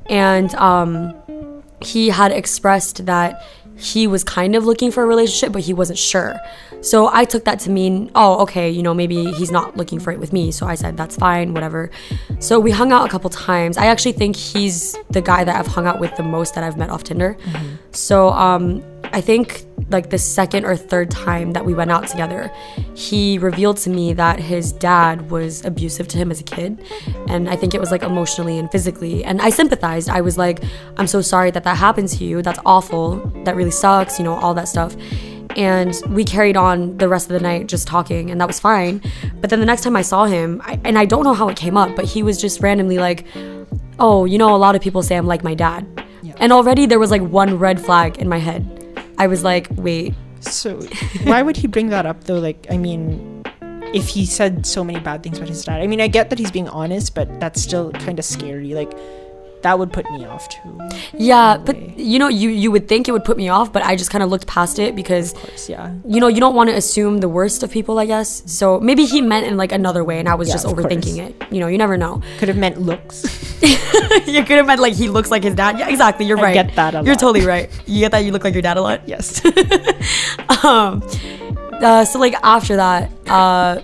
And 0.09 0.55
um 0.57 1.15
he 1.81 2.11
had 2.11 2.31
expressed 2.31 3.07
that 3.07 3.43
he 3.83 4.07
was 4.07 4.23
kind 4.23 4.55
of 4.55 4.65
looking 4.65 4.91
for 4.91 5.03
a 5.03 5.07
relationship, 5.07 5.53
but 5.53 5.63
he 5.63 5.75
wasn't 5.75 5.99
sure. 5.99 6.39
So 6.81 7.11
I 7.13 7.25
took 7.25 7.45
that 7.45 7.61
to 7.61 7.71
mean, 7.71 8.11
oh, 8.15 8.43
okay, 8.43 8.71
you 8.71 8.83
know, 8.83 8.95
maybe 8.95 9.33
he's 9.33 9.51
not 9.51 9.77
looking 9.77 9.99
for 9.99 10.13
it 10.13 10.19
with 10.19 10.33
me. 10.33 10.53
So 10.53 10.67
I 10.67 10.75
said, 10.75 10.97
that's 10.97 11.17
fine, 11.17 11.53
whatever. 11.55 11.91
So 12.39 12.59
we 12.61 12.71
hung 12.71 12.93
out 12.93 13.07
a 13.07 13.11
couple 13.11 13.31
times. 13.31 13.77
I 13.77 13.87
actually 13.87 14.13
think 14.13 14.37
he's 14.37 14.97
the 15.11 15.21
guy 15.21 15.45
that 15.45 15.57
I've 15.57 15.67
hung 15.67 15.87
out 15.87 16.01
with 16.01 16.17
the 16.17 16.23
most 16.23 16.55
that 16.55 16.65
I've 16.65 16.77
met 16.77 16.91
off 16.91 17.05
Tinder. 17.05 17.37
So 17.93 18.31
um, 18.31 18.83
I 19.13 19.21
think 19.21 19.65
like 19.93 20.11
the 20.11 20.19
second 20.19 20.65
or 20.65 20.77
third 20.77 21.11
time 21.11 21.53
that 21.53 21.65
we 21.65 21.75
went 21.75 21.91
out 21.91 22.07
together, 22.07 22.51
he 22.95 23.39
revealed 23.39 23.77
to 23.79 23.91
me 23.91 24.13
that 24.15 24.41
his 24.41 24.73
dad 24.73 25.31
was 25.31 25.65
abusive 25.65 26.09
to 26.09 26.19
him 26.19 26.31
as 26.31 26.41
a 26.41 26.45
kid. 26.45 26.83
And 27.29 27.49
I 27.49 27.57
think 27.57 27.75
it 27.75 27.81
was 27.81 27.91
like 27.91 28.03
emotionally 28.03 28.59
and 28.59 28.71
physically. 28.71 29.25
And 29.25 29.41
I 29.41 29.51
sympathized. 29.51 30.09
I 30.09 30.21
was 30.21 30.39
like, 30.39 30.63
I'm 30.97 31.07
so 31.07 31.21
sorry 31.21 31.51
that 31.51 31.65
that 31.65 31.77
happened 31.77 32.09
to 32.09 32.25
you. 32.25 32.43
That's 32.43 32.61
awful. 32.65 33.17
That 33.45 33.57
really 33.57 33.71
sucks, 33.71 34.19
you 34.19 34.25
know, 34.25 34.35
all 34.35 34.55
that 34.55 34.69
stuff. 34.69 34.97
And 35.57 35.95
we 36.09 36.25
carried 36.25 36.57
on 36.57 36.97
the 36.97 37.09
rest 37.09 37.27
of 37.31 37.35
the 37.35 37.41
night 37.41 37.67
just 37.67 37.87
talking, 37.87 38.31
and 38.31 38.41
that 38.41 38.47
was 38.47 38.59
fine. 38.59 39.03
But 39.41 39.51
then 39.51 39.61
the 39.61 39.67
next 39.67 39.83
time 39.83 39.97
I 39.97 40.03
saw 40.03 40.25
him, 40.25 40.63
I, 40.65 40.81
and 40.85 40.99
I 40.99 41.05
don't 41.05 41.25
know 41.25 41.35
how 41.35 41.49
it 41.49 41.57
came 41.57 41.77
up, 41.77 41.95
but 41.95 42.07
he 42.07 42.23
was 42.23 42.41
just 42.41 42.61
randomly 42.61 42.97
like, 42.97 43.27
Oh, 43.99 44.25
you 44.25 44.39
know, 44.39 44.55
a 44.55 44.57
lot 44.57 44.75
of 44.75 44.81
people 44.81 45.03
say 45.03 45.17
I'm 45.17 45.27
like 45.27 45.45
my 45.45 45.55
dad. 45.55 45.87
Yeah. 46.23 46.35
And 46.39 46.53
already 46.53 46.87
there 46.87 46.99
was 46.99 47.11
like 47.11 47.23
one 47.23 47.59
red 47.59 47.81
flag 47.81 48.19
in 48.19 48.29
my 48.29 48.39
head. 48.39 48.82
I 49.19 49.27
was 49.27 49.45
like, 49.45 49.69
wait, 49.77 50.15
So 50.43 50.81
why 51.25 51.43
would 51.43 51.57
he 51.57 51.67
bring 51.67 51.89
that 51.91 52.05
up 52.05 52.25
though? 52.25 52.39
Like, 52.39 52.67
I 52.71 52.77
mean, 52.77 53.45
if 53.95 54.09
he 54.09 54.27
said 54.27 54.67
so 54.67 54.83
many 54.83 54.99
bad 55.01 55.23
things 55.23 55.39
about 55.39 55.49
his 55.49 55.65
dad, 55.65 55.81
I 55.81 55.87
mean, 55.87 56.01
I 56.01 56.09
get 56.09 56.31
that 56.31 56.39
he's 56.39 56.51
being 56.51 56.69
honest, 56.69 57.15
but 57.15 57.41
that's 57.41 57.63
still 57.63 57.93
kind 57.93 58.19
of 58.19 58.25
scary. 58.25 58.75
Like, 58.75 58.93
that 59.63 59.79
would 59.79 59.93
put 59.93 60.11
me 60.11 60.25
off 60.25 60.49
too. 60.49 60.79
yeah, 61.15 61.57
but 61.57 61.77
you 61.99 62.19
know, 62.19 62.29
you 62.29 62.49
you 62.51 62.71
would 62.71 62.89
think 62.89 63.09
it 63.09 63.13
would 63.13 63.25
put 63.25 63.37
me 63.37 63.49
off, 63.49 63.73
but 63.73 63.83
I 63.85 63.97
just 63.97 64.11
kind 64.11 64.23
of 64.23 64.31
looked 64.31 64.47
past 64.47 64.79
it 64.79 64.95
because 64.97 65.33
Of 65.35 65.39
course, 65.43 65.69
yeah. 65.69 65.95
you 66.07 66.21
know, 66.21 66.29
you 66.29 66.41
don't 66.41 66.55
want 66.55 66.71
to 66.71 66.77
assume 66.77 67.19
the 67.19 67.29
worst 67.29 67.63
of 67.63 67.71
people, 67.71 67.99
I 67.99 68.07
guess. 68.07 68.43
So 68.47 68.81
maybe 68.81 69.05
he 69.05 69.21
meant 69.21 69.47
in 69.47 69.57
like 69.57 69.73
another 69.73 70.03
way 70.05 70.19
and 70.19 70.29
I 70.29 70.35
was 70.35 70.49
Yeah, 70.49 70.55
just 70.55 70.67
overthinking 70.67 71.19
it. 71.19 71.35
You 71.51 71.61
know, 71.61 71.67
you 71.69 71.79
never 71.79 71.97
know. 71.97 72.23
Could 72.39 72.49
have 72.49 72.57
meant 72.59 72.81
looks. 72.81 73.23
you 74.27 74.43
could 74.45 74.57
have 74.59 74.67
meant 74.67 74.81
like 74.81 74.95
he 74.95 75.09
looks 75.09 75.31
like 75.31 75.45
his 75.45 75.55
dad. 75.55 75.79
Yeah, 75.79 75.89
exactly. 75.89 76.27
You're 76.27 76.39
I 76.39 76.43
right. 76.43 76.55
get 76.55 76.75
that 76.77 76.93
You're 76.95 77.15
lot. 77.15 77.19
totally 77.21 77.47
right. 77.47 77.71
You 77.87 78.01
get 78.01 78.13
that 78.13 78.25
you 78.25 78.33
look 78.33 78.45
like 78.45 78.55
your 78.55 78.63
dad 78.63 78.77
a 78.77 78.83
lot. 78.83 79.07
yes. 79.09 79.41
um 80.65 81.03
uh, 81.83 82.05
so 82.05 82.19
like 82.19 82.35
after 82.43 82.77
that 82.77 83.11
uh 83.29 83.81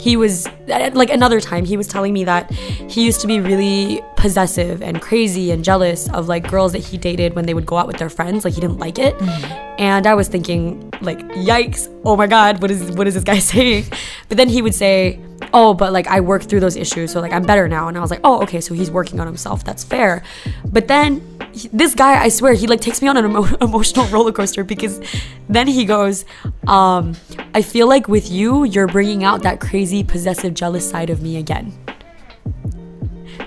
he 0.00 0.16
was 0.16 0.48
like 0.66 1.10
another 1.10 1.40
time 1.40 1.64
he 1.64 1.76
was 1.76 1.86
telling 1.86 2.12
me 2.12 2.24
that 2.24 2.50
he 2.50 3.04
used 3.04 3.20
to 3.20 3.26
be 3.26 3.40
really 3.40 4.00
possessive 4.16 4.82
and 4.82 5.00
crazy 5.00 5.50
and 5.50 5.62
jealous 5.62 6.08
of 6.10 6.28
like 6.28 6.48
girls 6.48 6.72
that 6.72 6.78
he 6.78 6.96
dated 6.96 7.34
when 7.34 7.46
they 7.46 7.54
would 7.54 7.66
go 7.66 7.76
out 7.76 7.86
with 7.86 7.98
their 7.98 8.08
friends 8.08 8.44
like 8.44 8.54
he 8.54 8.60
didn't 8.60 8.78
like 8.78 8.98
it. 8.98 9.14
Mm-hmm. 9.18 9.76
And 9.78 10.06
i 10.06 10.14
was 10.14 10.28
thinking 10.28 10.92
like 11.00 11.18
yikes. 11.28 11.88
Oh 12.04 12.16
my 12.16 12.26
god 12.26 12.60
what 12.62 12.70
is 12.70 12.90
what 12.92 13.06
is 13.06 13.14
this 13.14 13.24
guy 13.24 13.38
saying? 13.52 13.84
But 14.28 14.36
then 14.36 14.48
he 14.48 14.62
would 14.62 14.74
say 14.74 15.20
oh 15.52 15.74
but 15.74 15.92
like 15.92 16.06
i 16.06 16.20
worked 16.20 16.46
through 16.48 16.60
those 16.60 16.76
issues 16.76 17.12
so 17.12 17.20
like 17.20 17.32
i'm 17.32 17.42
better 17.44 17.68
now. 17.68 17.88
And 17.88 17.96
i 17.96 18.00
was 18.00 18.10
like 18.10 18.20
oh 18.24 18.42
okay 18.42 18.60
so 18.60 18.74
he's 18.74 18.90
working 18.90 19.20
on 19.20 19.26
himself. 19.26 19.64
That's 19.64 19.84
fair. 19.84 20.22
But 20.66 20.88
then 20.88 21.20
he- 21.52 21.68
this 21.72 21.94
guy 21.94 22.22
i 22.22 22.28
swear 22.28 22.54
he 22.54 22.66
like 22.66 22.80
takes 22.80 23.02
me 23.02 23.08
on 23.08 23.16
an 23.16 23.24
emo- 23.26 23.56
emotional 23.60 24.06
roller 24.06 24.32
coaster 24.32 24.62
because 24.64 25.00
then 25.48 25.66
he 25.66 25.84
goes 25.84 26.24
um 26.68 27.16
i 27.54 27.62
feel 27.62 27.88
like 27.88 28.06
with 28.08 28.30
you 28.30 28.64
you're 28.64 28.86
bringing 28.86 29.24
out 29.24 29.42
that 29.42 29.60
crazy 29.60 30.04
possessive 30.04 30.54
jealous 30.54 30.88
side 30.88 31.10
of 31.10 31.20
me 31.22 31.36
again. 31.38 31.72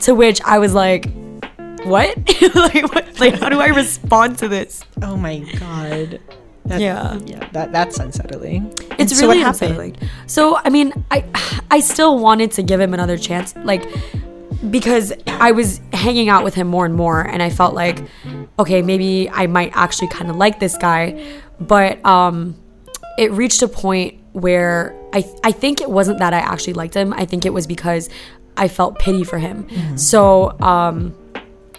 To 0.01 0.13
which 0.15 0.41
i 0.43 0.59
was 0.59 0.73
like 0.73 1.09
what? 1.85 2.15
Like 2.55 2.93
what? 2.93 3.19
Like 3.19 3.33
how 3.39 3.49
do 3.49 3.59
i 3.59 3.67
respond 3.67 4.37
to 4.39 4.47
this? 4.47 4.83
Oh 5.01 5.15
my 5.17 5.39
god. 5.59 6.19
That, 6.65 6.79
Yeah. 6.79 7.19
Yeah. 7.25 7.49
That 7.51 7.71
that's 7.71 7.99
unsettling. 7.99 8.73
And 8.91 8.99
it's 9.01 9.17
so 9.17 9.27
what 9.27 9.33
really 9.33 9.43
happened? 9.43 9.71
unsettling. 9.71 9.97
So 10.27 10.57
I 10.57 10.69
mean, 10.69 10.93
I 11.11 11.25
I 11.69 11.79
still 11.81 12.19
wanted 12.19 12.51
to 12.53 12.63
give 12.63 12.79
him 12.79 12.93
another 12.93 13.17
chance, 13.17 13.55
like 13.57 13.85
because 14.69 15.11
I 15.27 15.51
was 15.51 15.81
hanging 15.91 16.29
out 16.29 16.43
with 16.43 16.53
him 16.55 16.67
more 16.67 16.85
and 16.85 16.95
more, 16.95 17.21
and 17.21 17.43
I 17.43 17.49
felt 17.49 17.73
like, 17.73 17.99
okay, 18.57 18.81
maybe 18.81 19.29
I 19.29 19.47
might 19.47 19.71
actually 19.75 20.07
kind 20.07 20.29
of 20.29 20.37
like 20.37 20.59
this 20.59 20.77
guy, 20.77 21.21
but 21.59 22.03
um, 22.05 22.55
it 23.17 23.31
reached 23.33 23.61
a 23.61 23.67
point 23.67 24.19
where 24.31 24.95
I 25.13 25.25
I 25.43 25.51
think 25.51 25.81
it 25.81 25.89
wasn't 25.89 26.19
that 26.19 26.33
I 26.33 26.39
actually 26.39 26.73
liked 26.73 26.93
him. 26.93 27.13
I 27.13 27.25
think 27.25 27.45
it 27.45 27.51
was 27.53 27.67
because 27.67 28.09
I 28.55 28.67
felt 28.69 28.99
pity 28.99 29.23
for 29.25 29.37
him. 29.37 29.67
So 29.97 30.57
um, 30.61 31.13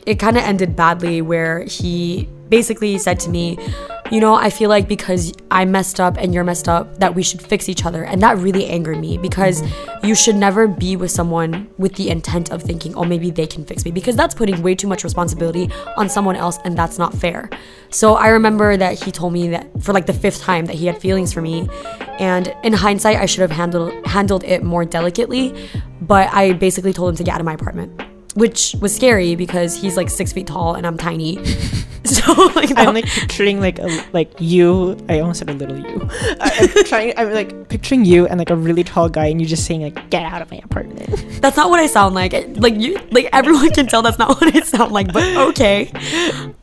it 0.04 0.18
kind 0.18 0.36
of 0.36 0.42
ended 0.42 0.76
badly 0.76 1.22
where 1.22 1.64
he 1.64 2.28
basically 2.50 2.98
said 2.98 3.18
to 3.20 3.30
me, 3.30 3.56
you 4.14 4.20
know, 4.20 4.36
I 4.36 4.48
feel 4.48 4.70
like 4.70 4.86
because 4.86 5.32
I 5.50 5.64
messed 5.64 5.98
up 5.98 6.18
and 6.18 6.32
you're 6.32 6.44
messed 6.44 6.68
up, 6.68 7.00
that 7.00 7.16
we 7.16 7.24
should 7.24 7.42
fix 7.42 7.68
each 7.68 7.84
other. 7.84 8.04
And 8.04 8.22
that 8.22 8.38
really 8.38 8.64
angered 8.66 9.00
me 9.00 9.18
because 9.18 9.60
you 10.04 10.14
should 10.14 10.36
never 10.36 10.68
be 10.68 10.94
with 10.94 11.10
someone 11.10 11.68
with 11.78 11.96
the 11.96 12.10
intent 12.10 12.52
of 12.52 12.62
thinking, 12.62 12.94
oh, 12.94 13.02
maybe 13.02 13.32
they 13.32 13.48
can 13.48 13.64
fix 13.64 13.84
me, 13.84 13.90
because 13.90 14.14
that's 14.14 14.32
putting 14.32 14.62
way 14.62 14.76
too 14.76 14.86
much 14.86 15.02
responsibility 15.02 15.68
on 15.96 16.08
someone 16.08 16.36
else, 16.36 16.60
and 16.64 16.78
that's 16.78 16.96
not 16.96 17.12
fair. 17.12 17.50
So 17.90 18.14
I 18.14 18.28
remember 18.28 18.76
that 18.76 19.02
he 19.02 19.10
told 19.10 19.32
me 19.32 19.48
that 19.48 19.82
for 19.82 19.92
like 19.92 20.06
the 20.06 20.12
fifth 20.12 20.40
time 20.40 20.66
that 20.66 20.76
he 20.76 20.86
had 20.86 21.00
feelings 21.00 21.32
for 21.32 21.42
me. 21.42 21.68
And 22.20 22.54
in 22.62 22.72
hindsight, 22.72 23.16
I 23.16 23.26
should 23.26 23.40
have 23.40 23.50
handled 23.50 24.06
handled 24.06 24.44
it 24.44 24.62
more 24.62 24.84
delicately, 24.84 25.68
but 26.00 26.32
I 26.32 26.52
basically 26.52 26.92
told 26.92 27.10
him 27.10 27.16
to 27.16 27.24
get 27.24 27.34
out 27.34 27.40
of 27.40 27.46
my 27.46 27.54
apartment 27.54 28.00
which 28.34 28.74
was 28.80 28.94
scary 28.94 29.34
because 29.36 29.74
he's 29.76 29.96
like 29.96 30.10
six 30.10 30.32
feet 30.32 30.46
tall 30.46 30.74
and 30.74 30.86
I'm 30.86 30.98
tiny. 30.98 31.44
so 32.04 32.32
like, 32.54 32.68
that- 32.70 32.86
I'm 32.88 32.94
like 32.94 33.06
picturing 33.06 33.60
like 33.60 33.78
a 33.78 33.88
like 34.12 34.32
you. 34.38 34.96
I 35.08 35.20
almost 35.20 35.38
said 35.38 35.50
a 35.50 35.54
little 35.54 35.78
you. 35.78 36.08
I- 36.40 36.70
I'm 36.76 36.84
trying. 36.90 37.14
I'm 37.16 37.32
like 37.32 37.68
picturing 37.68 38.04
you 38.04 38.26
and 38.26 38.38
like 38.38 38.50
a 38.50 38.56
really 38.56 38.84
tall 38.84 39.08
guy, 39.08 39.26
and 39.26 39.40
you 39.40 39.46
just 39.46 39.64
saying 39.66 39.82
like, 39.82 40.10
"Get 40.10 40.22
out 40.24 40.42
of 40.42 40.50
my 40.50 40.60
apartment." 40.64 41.08
that's 41.40 41.56
not 41.56 41.70
what 41.70 41.80
I 41.80 41.86
sound 41.86 42.14
like. 42.14 42.32
Like 42.56 42.74
you, 42.76 42.98
like 43.10 43.28
everyone 43.32 43.70
can 43.70 43.86
tell 43.86 44.02
that's 44.02 44.18
not 44.18 44.28
what 44.40 44.54
I 44.54 44.60
sound 44.60 44.92
like. 44.92 45.12
But 45.12 45.36
okay. 45.50 45.90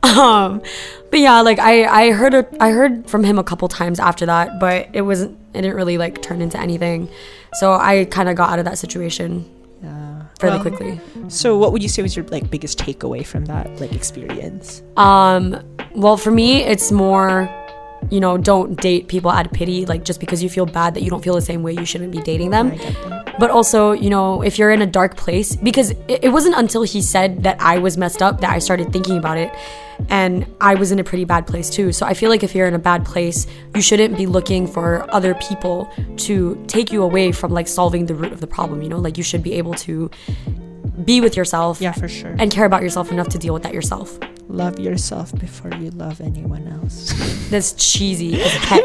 Um, 0.02 0.62
but 1.10 1.20
yeah, 1.20 1.40
like 1.40 1.58
I 1.58 1.84
I 1.86 2.10
heard 2.12 2.34
a, 2.34 2.46
I 2.62 2.70
heard 2.70 3.08
from 3.08 3.24
him 3.24 3.38
a 3.38 3.44
couple 3.44 3.66
times 3.68 3.98
after 3.98 4.26
that, 4.26 4.60
but 4.60 4.88
it 4.92 5.02
wasn't. 5.02 5.38
It 5.54 5.62
didn't 5.62 5.76
really 5.76 5.98
like 5.98 6.22
turn 6.22 6.40
into 6.40 6.58
anything. 6.58 7.08
So 7.54 7.72
I 7.74 8.06
kind 8.06 8.28
of 8.30 8.36
got 8.36 8.48
out 8.50 8.58
of 8.58 8.64
that 8.64 8.78
situation 8.78 9.44
Yeah. 9.82 10.11
Fairly 10.42 10.58
Well, 10.58 10.76
quickly. 10.76 11.00
So, 11.28 11.56
what 11.56 11.72
would 11.72 11.82
you 11.82 11.88
say 11.88 12.02
was 12.02 12.14
your 12.16 12.26
like 12.26 12.50
biggest 12.50 12.78
takeaway 12.78 13.24
from 13.24 13.46
that 13.46 13.80
like 13.80 13.92
experience? 13.92 14.82
Um, 14.96 15.56
well, 15.94 16.16
for 16.16 16.30
me, 16.30 16.62
it's 16.62 16.92
more 16.92 17.48
you 18.10 18.20
know, 18.20 18.36
don't 18.36 18.80
date 18.80 19.08
people 19.08 19.30
out 19.30 19.46
of 19.46 19.52
pity. 19.52 19.86
Like 19.86 20.04
just 20.04 20.20
because 20.20 20.42
you 20.42 20.48
feel 20.50 20.66
bad 20.66 20.94
that 20.94 21.02
you 21.02 21.10
don't 21.10 21.22
feel 21.22 21.34
the 21.34 21.40
same 21.40 21.62
way, 21.62 21.72
you 21.72 21.84
shouldn't 21.86 22.12
be 22.12 22.20
dating 22.20 22.50
them. 22.50 22.72
I 22.72 22.76
get 22.76 22.94
that. 23.08 23.38
But 23.38 23.50
also, 23.50 23.92
you 23.92 24.10
know, 24.10 24.42
if 24.42 24.58
you're 24.58 24.70
in 24.70 24.82
a 24.82 24.86
dark 24.86 25.16
place, 25.16 25.56
because 25.56 25.90
it, 26.08 26.24
it 26.24 26.28
wasn't 26.32 26.54
until 26.56 26.82
he 26.82 27.00
said 27.00 27.42
that 27.44 27.60
I 27.60 27.78
was 27.78 27.96
messed 27.96 28.20
up 28.22 28.40
that 28.42 28.50
I 28.50 28.58
started 28.58 28.92
thinking 28.92 29.16
about 29.16 29.38
it. 29.38 29.50
And 30.08 30.46
I 30.60 30.74
was 30.74 30.90
in 30.92 30.98
a 30.98 31.04
pretty 31.04 31.24
bad 31.24 31.46
place 31.46 31.70
too. 31.70 31.92
So 31.92 32.04
I 32.04 32.12
feel 32.14 32.28
like 32.28 32.42
if 32.42 32.54
you're 32.54 32.66
in 32.66 32.74
a 32.74 32.78
bad 32.78 33.04
place, 33.06 33.46
you 33.74 33.80
shouldn't 33.80 34.16
be 34.16 34.26
looking 34.26 34.66
for 34.66 35.06
other 35.14 35.34
people 35.34 35.90
to 36.18 36.62
take 36.66 36.92
you 36.92 37.02
away 37.04 37.30
from 37.32 37.52
like 37.52 37.68
solving 37.68 38.06
the 38.06 38.14
root 38.14 38.32
of 38.32 38.40
the 38.40 38.46
problem, 38.46 38.82
you 38.82 38.88
know? 38.88 38.98
Like 38.98 39.16
you 39.16 39.22
should 39.24 39.42
be 39.42 39.52
able 39.54 39.74
to 39.74 40.10
be 41.04 41.20
with 41.20 41.36
yourself 41.36 41.80
Yeah, 41.80 41.92
for 41.92 42.08
sure. 42.08 42.34
and 42.38 42.50
care 42.50 42.64
about 42.66 42.82
yourself 42.82 43.10
enough 43.12 43.28
to 43.28 43.38
deal 43.38 43.54
with 43.54 43.62
that 43.62 43.72
yourself. 43.72 44.18
Love 44.52 44.78
yourself 44.78 45.34
before 45.38 45.72
you 45.74 45.90
love 45.90 46.20
anyone 46.20 46.68
else. 46.68 47.12
That's 47.50 47.72
cheesy 47.72 48.40
as 48.40 48.52
heck. 48.52 48.84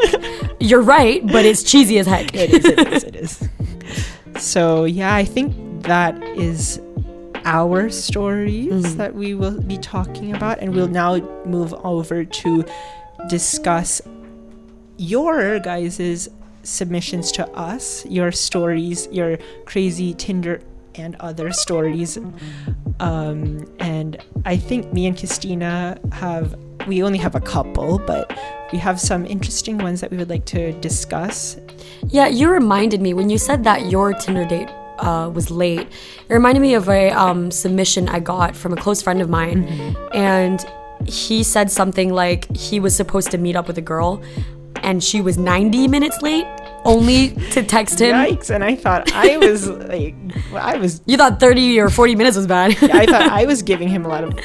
You're 0.60 0.82
right, 0.82 1.24
but 1.26 1.44
it's 1.44 1.62
cheesy 1.62 1.98
as 1.98 2.06
heck. 2.06 2.34
it 2.34 2.50
is. 2.52 2.64
It 2.64 2.88
is. 2.88 3.04
It 3.04 3.16
is. 3.16 3.48
So 4.42 4.84
yeah, 4.84 5.14
I 5.14 5.24
think 5.24 5.82
that 5.84 6.20
is 6.36 6.80
our 7.44 7.88
stories 7.90 8.68
Mhm. 8.84 8.96
that 8.96 9.14
we 9.14 9.34
will 9.34 9.60
be 9.60 9.78
talking 9.78 10.34
about, 10.34 10.58
and 10.60 10.74
we'll 10.74 10.88
now 10.88 11.16
move 11.44 11.72
over 11.84 12.24
to 12.24 12.64
discuss 13.28 14.00
your 14.96 15.58
guys's 15.60 16.28
submissions 16.62 17.32
to 17.32 17.48
us, 17.52 18.04
your 18.06 18.32
stories, 18.32 19.08
your 19.10 19.38
crazy 19.64 20.12
Tinder 20.14 20.60
and 20.94 21.14
other 21.20 21.52
stories. 21.52 22.18
Um, 23.00 23.64
and 23.78 24.16
I 24.44 24.56
think 24.56 24.92
me 24.92 25.06
and 25.06 25.16
Christina 25.16 25.98
have 26.12 26.56
we 26.86 27.02
only 27.02 27.18
have 27.18 27.34
a 27.34 27.40
couple, 27.40 27.98
but 27.98 28.36
we 28.72 28.78
have 28.78 28.98
some 29.00 29.26
interesting 29.26 29.78
ones 29.78 30.00
that 30.00 30.10
we 30.10 30.16
would 30.16 30.30
like 30.30 30.46
to 30.46 30.72
discuss. 30.80 31.58
Yeah, 32.08 32.28
you 32.28 32.48
reminded 32.48 33.00
me 33.00 33.14
when 33.14 33.28
you 33.28 33.38
said 33.38 33.64
that 33.64 33.90
your 33.90 34.14
Tinder 34.14 34.46
date 34.46 34.70
uh, 34.98 35.30
was 35.32 35.50
late. 35.50 35.86
It 36.28 36.32
reminded 36.32 36.60
me 36.60 36.74
of 36.74 36.88
a 36.88 37.10
um, 37.10 37.50
submission 37.50 38.08
I 38.08 38.20
got 38.20 38.56
from 38.56 38.72
a 38.72 38.76
close 38.76 39.02
friend 39.02 39.20
of 39.20 39.28
mine, 39.28 39.96
and 40.12 40.64
he 41.06 41.42
said 41.42 41.70
something 41.70 42.12
like 42.12 42.54
he 42.56 42.80
was 42.80 42.96
supposed 42.96 43.30
to 43.30 43.38
meet 43.38 43.54
up 43.54 43.68
with 43.68 43.78
a 43.78 43.82
girl, 43.82 44.22
and 44.76 45.02
she 45.02 45.20
was 45.20 45.38
90 45.38 45.88
minutes 45.88 46.20
late, 46.22 46.46
only 46.88 47.30
to 47.52 47.62
text 47.62 48.00
him. 48.00 48.14
Yikes! 48.16 48.50
And 48.50 48.64
I 48.64 48.74
thought 48.74 49.12
I 49.12 49.36
was 49.36 49.68
like, 49.68 50.14
I 50.54 50.76
was, 50.78 51.00
You 51.06 51.16
thought 51.16 51.38
30 51.38 51.78
or 51.80 51.90
40 51.90 52.16
minutes 52.16 52.36
was 52.36 52.46
bad. 52.46 52.72
I 52.82 53.06
thought 53.06 53.22
I 53.30 53.44
was 53.52 53.62
giving 53.62 53.88
him 53.88 54.04
a 54.04 54.08
lot 54.08 54.24
of 54.24 54.38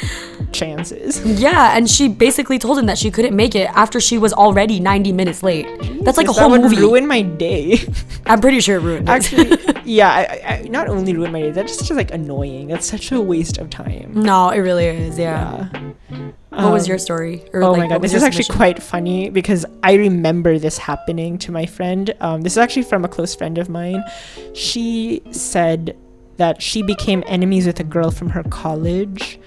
chances. 0.51 1.23
yeah, 1.25 1.75
and 1.75 1.89
she 1.89 2.07
basically 2.09 2.59
told 2.59 2.77
him 2.77 2.85
that 2.85 2.97
she 2.97 3.09
couldn't 3.09 3.35
make 3.35 3.55
it 3.55 3.69
after 3.73 3.99
she 3.99 4.17
was 4.17 4.33
already 4.33 4.79
90 4.79 5.11
minutes 5.11 5.41
late. 5.41 5.65
That's 6.03 6.17
like 6.17 6.27
a 6.27 6.31
whole 6.33 6.49
That 6.49 6.61
would 6.61 6.69
movie. 6.69 6.77
ruin 6.77 7.07
my 7.07 7.21
day. 7.23 7.79
I'm 8.27 8.39
pretty 8.41 8.59
sure 8.59 8.77
it 8.77 8.81
ruined 8.81 9.09
it. 9.09 9.11
Actually, 9.11 9.57
yeah, 9.85 10.09
I, 10.11 10.53
I, 10.53 10.61
not 10.69 10.87
only 10.89 11.15
ruin 11.15 11.31
my 11.31 11.41
day, 11.41 11.51
that's 11.51 11.77
just 11.77 11.91
like 11.91 12.11
annoying. 12.13 12.67
That's 12.67 12.85
such 12.85 13.11
a 13.11 13.19
waste 13.21 13.57
of 13.57 13.69
time. 13.69 14.11
no, 14.13 14.49
it 14.49 14.59
really 14.59 14.85
is. 14.85 15.17
Yeah. 15.17 15.69
Yeah. 16.11 16.29
What 16.55 16.71
was 16.71 16.83
Um, 16.83 16.89
your 16.89 16.97
story? 16.99 17.43
Or 17.51 17.63
oh 17.63 17.71
like, 17.71 17.79
my 17.81 17.87
god, 17.87 18.01
this 18.01 18.13
is 18.13 18.21
actually 18.23 18.45
quite 18.55 18.81
funny 18.81 19.29
because 19.29 19.65
I 19.81 19.93
remember 19.93 20.59
this 20.59 20.77
happening 20.77 21.37
to 21.39 21.51
my 21.51 21.65
friend. 21.65 22.13
Um, 22.21 22.41
this 22.41 22.53
is 22.53 22.57
actually 22.59 22.83
from 22.83 23.03
a 23.03 23.07
close 23.07 23.33
friend 23.33 23.57
of 23.57 23.69
mine. 23.69 24.03
She 24.53 25.21
said 25.31 25.97
that 26.37 26.61
she 26.61 26.81
became 26.83 27.23
enemies 27.27 27.65
with 27.65 27.79
a 27.79 27.83
girl 27.83 28.11
from 28.11 28.29
her 28.29 28.43
college 28.43 29.39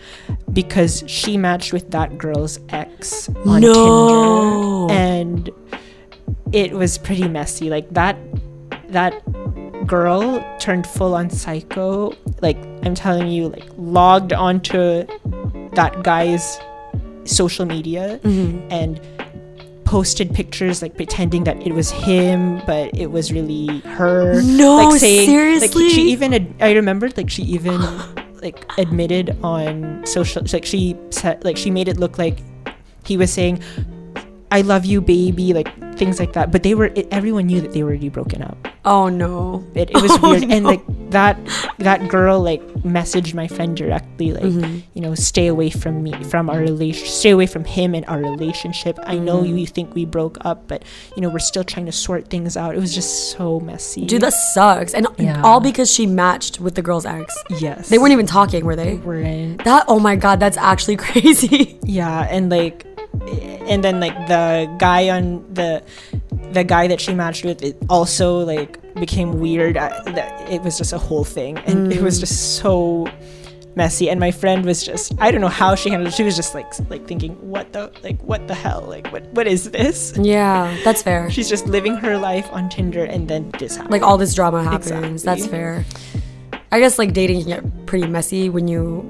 because 0.53 1.05
she 1.07 1.37
matched 1.37 1.73
with 1.73 1.91
that 1.91 2.19
girl's 2.19 2.59
ex 2.71 3.29
on 3.45 3.61
No. 3.61 4.87
Tinder, 4.89 5.01
and 5.01 5.51
it 6.53 6.73
was 6.73 6.99
pretty 6.99 7.29
messy. 7.29 7.71
Like 7.71 7.89
that, 7.91 8.17
that 8.89 9.15
girl 9.87 10.45
turned 10.59 10.87
full 10.87 11.15
on 11.15 11.31
psycho. 11.31 12.13
Like 12.43 12.59
I'm 12.85 12.95
telling 12.95 13.29
you, 13.29 13.49
like 13.49 13.67
logged 13.77 14.33
onto 14.33 15.07
that 15.75 16.03
guy's 16.03 16.59
social 17.27 17.67
media 17.67 18.19
Mhm. 18.23 18.63
and 18.71 19.01
posted 19.85 20.35
pictures 20.35 20.83
like 20.83 20.97
pretending 20.97 21.45
that 21.45 21.57
it 21.65 21.73
was 21.73 21.91
him 21.91 22.61
but 22.67 22.91
it 22.99 23.07
was 23.13 23.31
really 23.33 23.79
her 23.87 24.43
No, 24.43 24.77
like 24.91 24.99
saying 25.01 25.31
like 25.31 25.71
seriously? 25.71 25.89
she 25.91 26.03
even 26.11 26.35
ad- 26.35 26.55
i 26.61 26.73
remembered 26.73 27.17
like 27.17 27.31
she 27.31 27.43
even 27.45 27.81
like 28.43 28.67
admitted 28.79 29.37
on 29.45 30.03
social 30.05 30.43
like 30.53 30.65
she 30.67 30.97
said 31.11 31.45
like 31.45 31.57
she 31.57 31.71
made 31.71 31.87
it 31.87 31.99
look 31.99 32.19
like 32.19 32.43
he 33.05 33.17
was 33.17 33.33
saying 33.33 33.63
i 34.51 34.61
love 34.61 34.85
you 34.85 35.01
baby 35.01 35.53
like 35.53 35.69
things 35.97 36.21
like 36.21 36.33
that 36.35 36.53
but 36.53 36.63
they 36.63 36.75
were 36.75 36.87
it, 36.95 37.09
everyone 37.11 37.47
knew 37.47 37.61
that 37.61 37.73
they 37.73 37.83
were 37.83 37.91
already 37.91 38.09
broken 38.09 38.43
up 38.43 38.57
Oh 38.89 39.09
no. 39.09 39.65
it, 39.75 39.91
it 39.91 40.01
was 40.01 40.13
Oh, 40.23 40.31
weird 40.31 40.45
and 40.45 40.65
like 40.65 40.83
that 41.11 41.37
that 41.79 42.07
girl 42.09 42.39
like 42.41 42.63
messaged 42.85 43.35
my 43.35 43.49
friend 43.49 43.77
directly 43.77 44.33
like 44.33 44.45
Mhm. 44.45 44.83
you 44.95 45.01
know 45.01 45.15
stay 45.17 45.49
away 45.49 45.71
from 45.71 46.03
me 46.05 46.13
from 46.25 46.49
our 46.49 46.61
relation 46.61 47.05
stay 47.07 47.31
away 47.31 47.47
from 47.47 47.65
him 47.65 47.95
and 47.97 48.05
our 48.07 48.21
relationship 48.21 48.97
i 49.03 49.19
know 49.19 49.43
Mhm. 49.43 49.59
you 49.59 49.67
think 49.67 49.93
we 49.95 50.05
broke 50.05 50.39
up 50.45 50.69
but 50.69 50.85
you 51.17 51.23
know 51.23 51.29
we're 51.31 51.41
still 51.41 51.65
trying 51.65 51.87
to 51.87 51.93
sort 51.93 52.29
things 52.29 52.57
out 52.57 52.77
it 52.77 52.81
was 52.81 52.95
just 52.95 53.31
so 53.33 53.59
messy 53.59 54.05
Dude, 54.07 54.23
that 54.23 54.35
sucks. 54.55 54.95
And 54.95 55.09
Yeah. 55.19 55.43
all 55.43 55.59
because 55.61 55.91
she 55.93 56.07
matched 56.07 56.61
with 56.61 56.75
the 56.77 56.83
girl's 56.83 57.07
ex. 57.07 57.35
yes 57.59 57.89
They 57.89 57.99
weren't 57.99 58.13
even 58.13 58.27
talking, 58.27 58.65
were 58.65 58.77
they? 58.77 58.95
we're 58.97 59.23
in 59.23 59.57
That 59.65 59.87
oh 59.89 59.99
my 59.99 60.15
god, 60.15 60.39
that's 60.39 60.57
actually 60.59 60.97
crazy. 61.07 61.81
yeah 61.83 62.29
and 62.31 62.51
like 62.51 62.87
and 63.69 63.83
then 63.85 64.01
like 64.01 64.17
the 64.29 64.73
guy 64.79 65.09
on 65.11 65.45
the 65.55 65.83
the 66.53 66.65
guy 66.65 66.87
that 66.87 67.01
she 67.01 67.13
matched 67.15 67.45
with 67.45 67.63
it 67.63 67.77
also 67.89 68.39
like 68.41 68.79
became 68.95 69.41
weird 69.41 69.77
I, 69.77 69.89
that 70.13 70.49
it 70.51 70.63
was 70.63 70.79
just 70.79 70.93
a 70.93 70.99
whole 70.99 71.25
thing 71.25 71.59
and 71.67 71.93
it 71.93 72.01
was 72.03 72.17
Mhm. 72.17 72.21
just 72.21 72.57
so 72.57 73.07
messy 73.75 74.09
and 74.09 74.19
my 74.19 74.31
friend 74.31 74.65
was 74.65 74.83
just 74.83 75.13
i 75.19 75.31
don't 75.31 75.43
know 75.43 75.49
how 75.53 75.75
she 75.75 75.91
handled 75.91 76.09
it 76.09 76.15
she 76.17 76.23
was 76.23 76.35
just 76.35 76.55
like 76.55 76.65
like 76.89 77.07
thinking 77.07 77.33
what 77.51 77.75
the 77.75 77.93
like 78.03 78.19
what 78.23 78.49
the 78.49 78.55
hell 78.55 78.83
like 78.89 79.07
what 79.13 79.23
what 79.37 79.47
is 79.47 79.71
this 79.71 80.15
yeah, 80.17 80.75
that's 80.83 81.03
fair. 81.03 81.29
she's 81.31 81.47
just 81.49 81.67
living 81.67 81.95
her 81.97 82.17
life 82.17 82.49
on 82.53 82.71
tinder 82.71 83.05
and 83.05 83.29
then 83.29 83.51
this 83.59 83.77
happened 83.77 83.93
Like 83.93 84.01
all 84.03 84.17
this 84.17 84.33
drama 84.33 84.63
happens. 84.65 84.89
Exactly. 84.91 85.19
That's 85.27 85.47
fair. 85.47 85.85
I 86.73 86.81
guess 86.81 86.99
like 86.99 87.13
dating 87.13 87.41
can 87.45 87.49
get 87.49 87.87
pretty 87.87 88.07
messy 88.07 88.49
when 88.49 88.67
you 88.67 89.05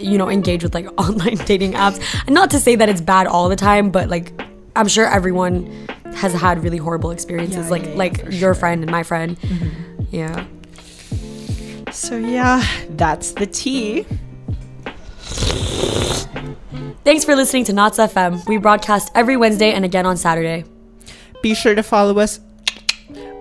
you 0.00 0.18
know 0.18 0.28
engage 0.28 0.62
with 0.62 0.74
like 0.74 0.86
online 0.98 1.36
dating 1.46 1.72
apps. 1.72 2.00
And 2.26 2.34
not 2.34 2.50
to 2.52 2.58
say 2.60 2.76
that 2.76 2.88
it's 2.88 3.00
bad 3.00 3.26
all 3.26 3.48
the 3.48 3.56
time, 3.56 3.90
but 3.90 4.08
like 4.08 4.32
I'm 4.76 4.88
sure 4.88 5.06
everyone 5.06 5.66
has 6.14 6.32
had 6.32 6.62
really 6.62 6.78
horrible 6.78 7.10
experiences 7.10 7.64
Yeah, 7.66 7.70
like 7.70 7.84
yeah, 7.86 7.94
like 7.94 8.16
your 8.24 8.32
sure. 8.32 8.54
friend 8.54 8.82
and 8.82 8.90
my 8.90 9.02
friend. 9.02 9.38
Mm-hmm. 9.40 10.02
Yeah. 10.10 10.46
so 11.90 12.16
yeah 12.16 12.64
that's 12.90 13.32
the 13.32 13.46
tea 13.46 14.06
Thanks 17.04 17.24
for 17.24 17.36
listening 17.36 17.64
to 17.64 17.72
Knots 17.74 17.98
FM. 17.98 18.46
We 18.48 18.56
broadcast 18.56 19.10
every 19.14 19.36
Wednesday 19.36 19.72
and 19.72 19.84
again 19.84 20.06
on 20.06 20.16
Saturday. 20.16 20.64
be 21.42 21.54
sure 21.54 21.74
to 21.74 21.82
follow 21.82 22.18
us 22.18 22.40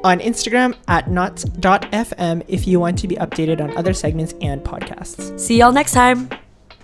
on 0.04 0.20
Instagram 0.20 0.76
at 0.90 1.10
knots.fm 1.10 2.44
if 2.50 2.68
you 2.68 2.80
want 2.80 3.00
to 3.00 3.08
be 3.08 3.16
updated 3.16 3.62
on 3.62 3.76
other 3.78 3.94
segments 3.94 4.34
and 4.42 4.62
podcasts. 4.64 5.40
See 5.40 5.60
y'all 5.60 5.72
next 5.72 5.94
time. 5.94 6.28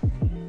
Mm-hmm. 0.02 0.39